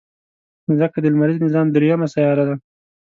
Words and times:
مځکه 0.67 0.97
د 1.01 1.05
لمریز 1.13 1.39
نظام 1.47 1.67
دریمه 1.69 2.07
سیاره 2.13 2.43
ده. 2.47 2.55